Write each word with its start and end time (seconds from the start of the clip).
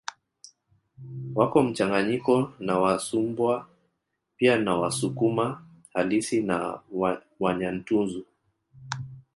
Wako 1.35 1.63
mchanganyiko 1.63 2.53
na 2.59 2.79
Wasumbwa 2.79 3.67
pia 4.37 4.57
na 4.57 4.75
Wasukuma 4.75 5.65
halisi 5.93 6.41
na 6.41 6.79
Wanyantuzu 7.39 8.25